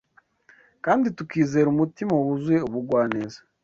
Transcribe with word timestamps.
kandi 0.85 1.07
tukizera 1.17 1.67
umutima 1.73 2.13
wuzuye 2.23 2.59
ubugwaneza 2.67 3.39